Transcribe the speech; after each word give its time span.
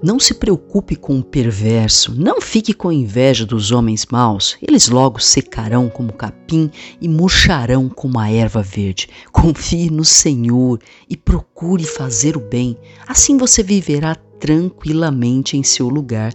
Não 0.00 0.18
se 0.18 0.34
preocupe 0.34 0.96
com 0.96 1.18
o 1.18 1.22
perverso, 1.22 2.14
não 2.16 2.40
fique 2.40 2.72
com 2.72 2.90
inveja 2.90 3.44
dos 3.44 3.70
homens 3.70 4.06
maus, 4.10 4.56
eles 4.62 4.88
logo 4.88 5.20
secarão 5.20 5.88
como 5.88 6.12
capim 6.12 6.70
e 7.00 7.08
murcharão 7.08 7.88
como 7.88 8.18
a 8.18 8.30
erva 8.30 8.62
verde. 8.62 9.08
Confie 9.30 9.90
no 9.90 10.04
Senhor 10.04 10.80
e 11.08 11.16
procure 11.16 11.84
fazer 11.84 12.36
o 12.36 12.40
bem, 12.40 12.76
assim 13.06 13.36
você 13.36 13.62
viverá 13.62 14.16
tranquilamente 14.40 15.56
em 15.56 15.62
seu 15.62 15.88
lugar 15.88 16.34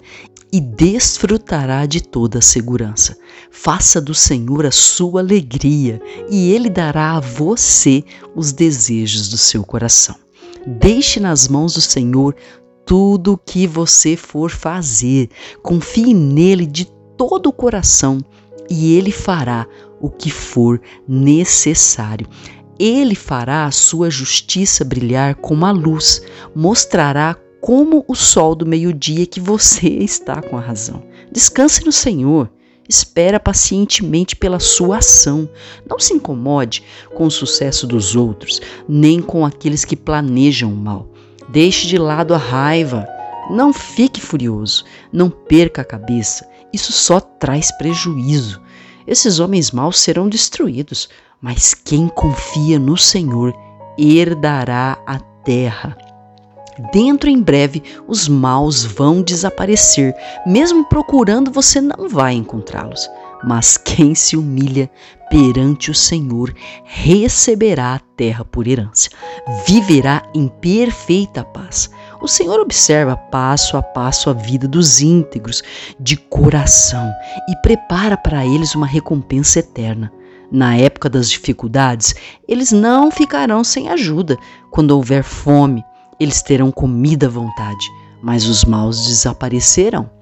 e 0.51 0.61
desfrutará 0.61 1.85
de 1.85 2.01
toda 2.01 2.39
a 2.39 2.41
segurança. 2.41 3.17
Faça 3.51 3.99
do 3.99 4.13
Senhor 4.13 4.65
a 4.65 4.71
sua 4.71 5.19
alegria 5.19 6.01
e 6.29 6.51
Ele 6.51 6.69
dará 6.69 7.17
a 7.17 7.19
você 7.19 8.03
os 8.33 8.53
desejos 8.53 9.27
do 9.27 9.37
seu 9.37 9.63
coração. 9.63 10.15
Deixe 10.65 11.19
nas 11.19 11.47
mãos 11.47 11.73
do 11.73 11.81
Senhor 11.81 12.35
tudo 12.87 13.39
que 13.45 13.67
você 13.67 14.15
for 14.15 14.49
fazer. 14.49 15.29
Confie 15.61 16.13
nele 16.13 16.65
de 16.65 16.85
todo 17.17 17.47
o 17.47 17.53
coração 17.53 18.19
e 18.69 18.95
ele 18.95 19.11
fará 19.11 19.67
o 19.99 20.09
que 20.09 20.31
for 20.31 20.81
necessário. 21.07 22.27
Ele 22.79 23.13
fará 23.13 23.65
a 23.65 23.71
sua 23.71 24.09
justiça 24.09 24.85
brilhar 24.85 25.35
como 25.35 25.65
a 25.65 25.71
luz, 25.71 26.21
mostrará 26.55 27.35
como 27.59 28.05
o 28.07 28.15
sol 28.15 28.55
do 28.55 28.65
meio-dia 28.65 29.25
que 29.25 29.41
você 29.41 29.89
está 29.99 30.41
com 30.41 30.57
a 30.57 30.61
razão. 30.61 31.03
Descanse 31.31 31.83
no 31.85 31.91
Senhor. 31.91 32.49
Espera 32.87 33.37
pacientemente 33.37 34.33
pela 34.33 34.59
sua 34.59 34.99
ação. 34.99 35.49
Não 35.89 35.99
se 35.99 36.13
incomode 36.13 36.83
com 37.13 37.25
o 37.25 37.31
sucesso 37.31 37.85
dos 37.85 38.15
outros, 38.15 38.61
nem 38.87 39.21
com 39.21 39.45
aqueles 39.45 39.83
que 39.83 39.97
planejam 39.97 40.71
o 40.71 40.77
mal. 40.77 41.09
Deixe 41.49 41.87
de 41.87 41.97
lado 41.97 42.33
a 42.33 42.37
raiva. 42.37 43.07
Não 43.49 43.71
fique 43.73 44.19
furioso. 44.19 44.83
Não 45.11 45.29
perca 45.29 45.81
a 45.81 45.85
cabeça. 45.85 46.47
Isso 46.73 46.91
só 46.91 47.19
traz 47.19 47.71
prejuízo. 47.77 48.61
Esses 49.05 49.39
homens 49.39 49.71
maus 49.71 49.99
serão 49.99 50.27
destruídos, 50.27 51.07
mas 51.41 51.73
quem 51.73 52.09
confia 52.09 52.77
no 52.77 52.97
Senhor 52.97 53.53
herdará 53.97 54.97
a 55.07 55.17
terra. 55.19 55.97
Dentro 56.91 57.29
em 57.29 57.41
breve 57.41 57.81
os 58.07 58.27
maus 58.27 58.83
vão 58.83 59.21
desaparecer, 59.21 60.13
mesmo 60.45 60.85
procurando 60.85 61.49
você 61.49 61.81
não 61.81 62.07
vai 62.09 62.33
encontrá-los. 62.33 63.09
Mas 63.43 63.77
quem 63.77 64.15
se 64.15 64.35
humilha 64.35 64.89
perante 65.29 65.91
o 65.91 65.95
Senhor 65.95 66.53
receberá 66.83 67.95
a 67.95 67.99
terra 67.99 68.43
por 68.45 68.67
herança, 68.67 69.09
viverá 69.65 70.23
em 70.33 70.47
perfeita 70.47 71.43
paz. 71.43 71.89
O 72.21 72.27
Senhor 72.27 72.59
observa 72.59 73.15
passo 73.15 73.77
a 73.77 73.83
passo 73.83 74.29
a 74.29 74.33
vida 74.33 74.67
dos 74.67 75.01
íntegros 75.01 75.61
de 75.99 76.17
coração 76.17 77.11
e 77.49 77.55
prepara 77.61 78.17
para 78.17 78.45
eles 78.45 78.73
uma 78.73 78.87
recompensa 78.87 79.59
eterna. 79.59 80.11
Na 80.51 80.75
época 80.77 81.09
das 81.09 81.29
dificuldades, 81.29 82.15
eles 82.47 82.71
não 82.71 83.11
ficarão 83.11 83.63
sem 83.63 83.89
ajuda. 83.89 84.37
Quando 84.71 84.91
houver 84.91 85.23
fome, 85.23 85.83
eles 86.19 86.41
terão 86.41 86.71
comida 86.71 87.27
à 87.27 87.29
vontade, 87.29 87.85
mas 88.23 88.45
os 88.45 88.63
maus 88.63 89.05
desaparecerão. 89.05 90.16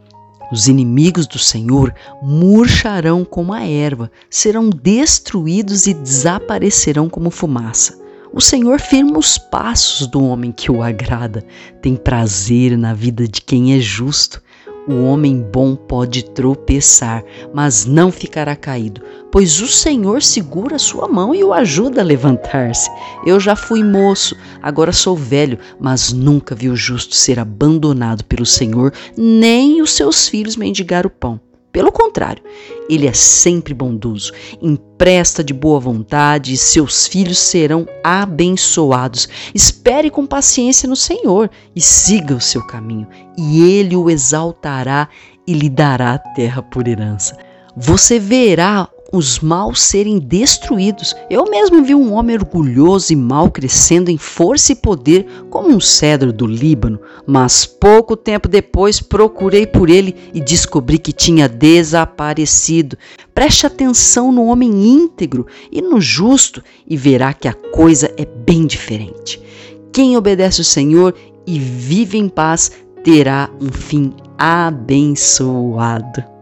Os 0.55 0.69
inimigos 0.69 1.27
do 1.27 1.37
Senhor 1.37 1.93
murcharão 2.21 3.25
como 3.25 3.51
a 3.51 3.67
erva, 3.67 4.09
serão 4.29 4.69
destruídos 4.69 5.85
e 5.85 5.93
desaparecerão 5.93 7.09
como 7.09 7.29
fumaça. 7.29 7.99
O 8.31 8.39
Senhor 8.39 8.79
firma 8.79 9.19
os 9.19 9.37
passos 9.37 10.07
do 10.07 10.23
homem 10.23 10.53
que 10.53 10.71
o 10.71 10.81
agrada, 10.81 11.45
tem 11.81 11.97
prazer 11.97 12.77
na 12.77 12.93
vida 12.93 13.27
de 13.27 13.41
quem 13.41 13.73
é 13.75 13.81
justo. 13.81 14.41
O 14.87 15.03
homem 15.03 15.41
bom 15.41 15.75
pode 15.75 16.23
tropeçar, 16.25 17.23
mas 17.51 17.85
não 17.85 18.11
ficará 18.11 18.55
caído, 18.55 19.01
pois 19.31 19.59
o 19.59 19.67
Senhor 19.67 20.21
segura 20.21 20.77
sua 20.77 21.07
mão 21.07 21.33
e 21.33 21.43
o 21.43 21.51
ajuda 21.51 22.01
a 22.01 22.03
levantar-se. 22.03 22.89
Eu 23.25 23.39
já 23.39 23.55
fui 23.55 23.83
moço, 23.83 24.35
agora 24.61 24.91
sou 24.91 25.15
velho, 25.15 25.57
mas 25.79 26.13
nunca 26.13 26.53
vi 26.53 26.69
o 26.69 26.75
justo 26.75 27.15
ser 27.15 27.39
abandonado 27.39 28.23
pelo 28.25 28.45
Senhor, 28.45 28.93
nem 29.17 29.81
os 29.81 29.91
seus 29.91 30.29
filhos 30.29 30.55
mendigar 30.55 31.07
o 31.07 31.09
pão. 31.09 31.39
Pelo 31.75 31.91
contrário, 31.91 32.41
ele 32.89 33.05
é 33.05 33.11
sempre 33.11 33.73
bondoso, 33.73 34.31
empresta 34.61 35.43
de 35.43 35.53
boa 35.53 35.77
vontade 35.77 36.53
e 36.53 36.57
seus 36.57 37.05
filhos 37.05 37.37
serão 37.37 37.85
abençoados. 38.01 39.27
Espere 39.53 40.09
com 40.09 40.25
paciência 40.25 40.87
no 40.87 40.95
Senhor 40.95 41.51
e 41.75 41.81
siga 41.81 42.33
o 42.33 42.39
seu 42.39 42.65
caminho, 42.65 43.05
e 43.37 43.61
ele 43.61 43.93
o 43.93 44.09
exaltará 44.09 45.09
e 45.45 45.51
lhe 45.51 45.69
dará 45.69 46.13
a 46.13 46.17
terra 46.17 46.61
por 46.61 46.87
herança. 46.87 47.37
Você 47.75 48.19
verá 48.19 48.87
os 49.15 49.39
maus 49.39 49.81
serem 49.81 50.19
destruídos. 50.19 51.15
Eu 51.29 51.49
mesmo 51.49 51.83
vi 51.83 51.95
um 51.95 52.13
homem 52.13 52.35
orgulhoso 52.35 53.13
e 53.13 53.15
mau 53.15 53.49
crescendo 53.49 54.11
em 54.11 54.17
força 54.17 54.71
e 54.71 54.75
poder 54.75 55.25
como 55.49 55.69
um 55.69 55.79
cedro 55.79 56.31
do 56.33 56.45
Líbano, 56.45 56.99
mas 57.25 57.65
pouco 57.65 58.15
tempo 58.15 58.47
depois 58.47 58.99
procurei 58.99 59.65
por 59.65 59.89
ele 59.89 60.15
e 60.33 60.41
descobri 60.41 60.97
que 60.97 61.13
tinha 61.13 61.47
desaparecido. 61.47 62.97
Preste 63.33 63.65
atenção 63.65 64.31
no 64.31 64.45
homem 64.45 64.87
íntegro 64.87 65.47
e 65.71 65.81
no 65.81 65.99
justo 65.99 66.63
e 66.87 66.95
verá 66.95 67.33
que 67.33 67.47
a 67.47 67.53
coisa 67.53 68.13
é 68.17 68.25
bem 68.25 68.65
diferente. 68.65 69.41
Quem 69.91 70.17
obedece 70.17 70.61
o 70.61 70.65
Senhor 70.65 71.15
e 71.47 71.57
vive 71.57 72.17
em 72.17 72.27
paz 72.27 72.71
terá 73.03 73.49
um 73.61 73.71
fim 73.71 74.13
abençoado. 74.37 76.34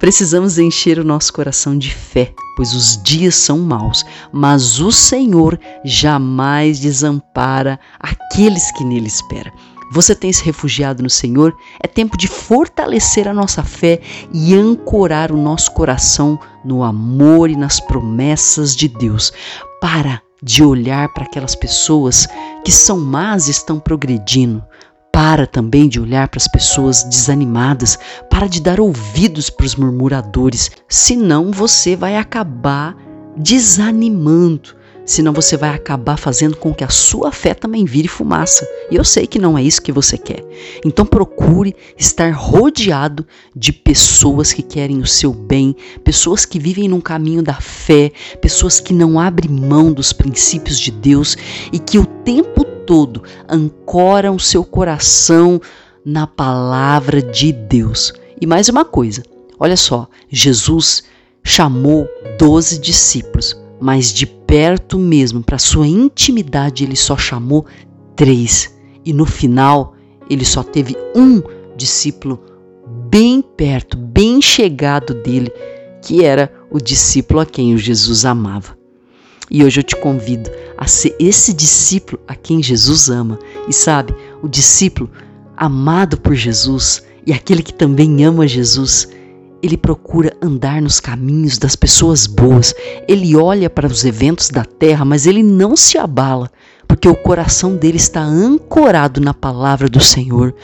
Precisamos 0.00 0.58
encher 0.58 0.98
o 0.98 1.04
nosso 1.04 1.30
coração 1.30 1.76
de 1.76 1.94
fé, 1.94 2.32
pois 2.56 2.72
os 2.72 3.00
dias 3.02 3.34
são 3.34 3.58
maus, 3.58 4.02
mas 4.32 4.80
o 4.80 4.90
Senhor 4.90 5.60
jamais 5.84 6.80
desampara 6.80 7.78
aqueles 8.00 8.72
que 8.72 8.82
nele 8.82 9.08
esperam. 9.08 9.52
Você 9.92 10.14
tem 10.14 10.32
se 10.32 10.42
refugiado 10.42 11.02
no 11.02 11.10
Senhor? 11.10 11.54
É 11.82 11.86
tempo 11.86 12.16
de 12.16 12.28
fortalecer 12.28 13.28
a 13.28 13.34
nossa 13.34 13.62
fé 13.62 14.00
e 14.32 14.54
ancorar 14.54 15.30
o 15.30 15.36
nosso 15.36 15.70
coração 15.72 16.38
no 16.64 16.82
amor 16.82 17.50
e 17.50 17.56
nas 17.56 17.78
promessas 17.78 18.74
de 18.74 18.88
Deus. 18.88 19.30
Para 19.82 20.22
de 20.42 20.64
olhar 20.64 21.12
para 21.12 21.24
aquelas 21.24 21.54
pessoas 21.54 22.26
que 22.64 22.72
são 22.72 22.98
más 22.98 23.48
e 23.48 23.50
estão 23.50 23.78
progredindo. 23.78 24.64
Para 25.22 25.46
também 25.46 25.86
de 25.86 26.00
olhar 26.00 26.28
para 26.28 26.38
as 26.38 26.48
pessoas 26.48 27.04
desanimadas, 27.04 27.98
para 28.30 28.46
de 28.46 28.58
dar 28.58 28.80
ouvidos 28.80 29.50
para 29.50 29.66
os 29.66 29.76
murmuradores, 29.76 30.70
senão 30.88 31.50
você 31.52 31.94
vai 31.94 32.16
acabar 32.16 32.96
desanimando, 33.36 34.74
senão 35.04 35.34
você 35.34 35.58
vai 35.58 35.74
acabar 35.74 36.16
fazendo 36.16 36.56
com 36.56 36.72
que 36.72 36.82
a 36.82 36.88
sua 36.88 37.30
fé 37.30 37.52
também 37.52 37.84
vire 37.84 38.08
fumaça. 38.08 38.66
E 38.90 38.96
eu 38.96 39.04
sei 39.04 39.26
que 39.26 39.38
não 39.38 39.58
é 39.58 39.62
isso 39.62 39.82
que 39.82 39.92
você 39.92 40.16
quer. 40.16 40.42
Então 40.86 41.04
procure 41.04 41.76
estar 41.98 42.32
rodeado 42.32 43.26
de 43.54 43.74
pessoas 43.74 44.54
que 44.54 44.62
querem 44.62 45.00
o 45.00 45.06
seu 45.06 45.34
bem, 45.34 45.76
pessoas 46.02 46.46
que 46.46 46.58
vivem 46.58 46.88
num 46.88 47.00
caminho 47.00 47.42
da 47.42 47.60
fé, 47.60 48.10
pessoas 48.40 48.80
que 48.80 48.94
não 48.94 49.20
abrem 49.20 49.50
mão 49.50 49.92
dos 49.92 50.14
princípios 50.14 50.80
de 50.80 50.90
Deus 50.90 51.36
e 51.70 51.78
que 51.78 51.98
o 51.98 52.06
tempo 52.06 52.64
todo 52.90 53.22
ancoram 53.48 54.36
seu 54.36 54.64
coração 54.64 55.60
na 56.04 56.26
palavra 56.26 57.22
de 57.22 57.52
Deus. 57.52 58.12
E 58.40 58.48
mais 58.48 58.68
uma 58.68 58.84
coisa, 58.84 59.22
olha 59.60 59.76
só, 59.76 60.08
Jesus 60.28 61.04
chamou 61.44 62.08
doze 62.36 62.80
discípulos, 62.80 63.56
mas 63.80 64.12
de 64.12 64.26
perto 64.26 64.98
mesmo, 64.98 65.40
para 65.40 65.56
sua 65.56 65.86
intimidade, 65.86 66.82
ele 66.82 66.96
só 66.96 67.16
chamou 67.16 67.64
três. 68.16 68.76
E 69.04 69.12
no 69.12 69.24
final, 69.24 69.94
ele 70.28 70.44
só 70.44 70.64
teve 70.64 70.96
um 71.14 71.40
discípulo 71.76 72.42
bem 73.08 73.40
perto, 73.40 73.96
bem 73.96 74.42
chegado 74.42 75.14
dele, 75.14 75.52
que 76.02 76.24
era 76.24 76.52
o 76.68 76.80
discípulo 76.80 77.38
a 77.38 77.46
quem 77.46 77.72
o 77.72 77.78
Jesus 77.78 78.24
amava. 78.24 78.76
E 79.48 79.64
hoje 79.64 79.78
eu 79.80 79.84
te 79.84 79.94
convido 79.94 80.50
a 80.80 80.86
ser 80.86 81.14
esse 81.20 81.52
discípulo 81.52 82.18
a 82.26 82.34
quem 82.34 82.62
Jesus 82.62 83.10
ama. 83.10 83.38
E 83.68 83.72
sabe, 83.72 84.14
o 84.42 84.48
discípulo 84.48 85.10
amado 85.54 86.16
por 86.16 86.34
Jesus 86.34 87.02
e 87.26 87.34
aquele 87.34 87.62
que 87.62 87.74
também 87.74 88.24
ama 88.24 88.48
Jesus, 88.48 89.06
ele 89.62 89.76
procura 89.76 90.34
andar 90.40 90.80
nos 90.80 90.98
caminhos 90.98 91.58
das 91.58 91.76
pessoas 91.76 92.26
boas. 92.26 92.74
Ele 93.06 93.36
olha 93.36 93.68
para 93.68 93.86
os 93.86 94.04
eventos 94.06 94.48
da 94.48 94.64
terra, 94.64 95.04
mas 95.04 95.26
ele 95.26 95.42
não 95.42 95.76
se 95.76 95.98
abala, 95.98 96.50
porque 96.88 97.06
o 97.06 97.14
coração 97.14 97.76
dele 97.76 97.98
está 97.98 98.22
ancorado 98.22 99.20
na 99.20 99.34
palavra 99.34 99.86
do 99.86 100.00
Senhor. 100.00 100.54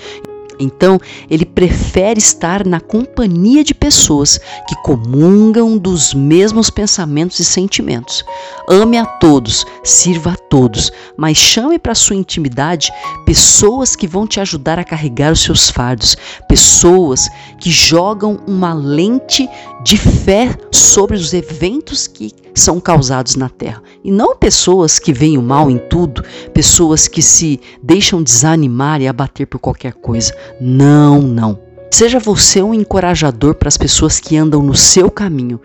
Então, 0.58 0.99
ele 1.31 1.44
prefere 1.44 2.19
estar 2.19 2.64
na 2.64 2.81
companhia 2.81 3.62
de 3.62 3.75
pessoas 3.75 4.38
que 4.69 4.75
comungam 4.82 5.76
dos 5.76 6.14
mesmos 6.14 6.70
pensamentos 6.70 7.38
e 7.38 7.44
sentimentos. 7.44 8.25
Ame 8.69 8.99
a 8.99 9.06
todos, 9.06 9.64
sirva 9.85 10.32
a 10.32 10.37
todos, 10.37 10.91
mas 11.17 11.37
chame 11.37 11.79
para 11.79 11.94
sua 11.94 12.17
intimidade 12.17 12.91
pessoas 13.25 13.94
que 13.94 14.06
vão 14.06 14.26
te 14.26 14.41
ajudar 14.41 14.79
a 14.79 14.85
carregar 14.85 15.32
os 15.32 15.43
seus 15.43 15.70
fardos, 15.70 16.17
pessoas 16.49 17.29
que 17.59 17.70
jogam 17.70 18.41
uma 18.47 18.73
lente 18.73 19.49
de 19.87 19.97
fé 19.97 20.50
sobre 20.73 21.17
os 21.17 21.33
eventos 21.33 22.09
que 22.09 22.33
são 22.53 22.81
causados 22.81 23.37
na 23.37 23.49
terra. 23.49 23.81
E 24.03 24.11
não 24.11 24.35
pessoas 24.35 24.99
que 24.99 25.12
veem 25.12 25.38
o 25.38 25.43
mal 25.43 25.71
em 25.71 25.79
tudo, 25.79 26.25
pessoas 26.53 27.06
que 27.06 27.23
se 27.23 27.61
deixam 27.81 28.21
desanimar 28.21 29.00
e 29.00 29.06
abater 29.06 29.47
por 29.47 29.61
qualquer 29.61 29.93
coisa. 29.93 30.35
Não, 30.61 31.23
não. 31.23 31.61
Seja 31.88 32.19
você 32.19 32.61
um 32.61 32.75
encorajador 32.75 33.55
para 33.55 33.69
as 33.69 33.77
pessoas 33.77 34.19
que 34.19 34.37
andam 34.37 34.61
no 34.61 34.75
seu 34.75 35.09
caminho 35.09 35.61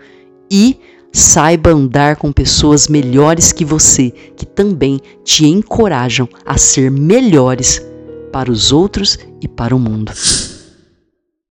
e 0.48 0.78
saiba 1.10 1.70
andar 1.70 2.14
com 2.14 2.30
pessoas 2.30 2.86
melhores 2.86 3.50
que 3.50 3.64
você, 3.64 4.12
que 4.36 4.46
também 4.46 5.00
te 5.24 5.46
encorajam 5.46 6.28
a 6.46 6.56
ser 6.56 6.92
melhores 6.92 7.84
para 8.32 8.52
os 8.52 8.70
outros 8.70 9.18
e 9.40 9.48
para 9.48 9.74
o 9.74 9.80
mundo. 9.80 10.12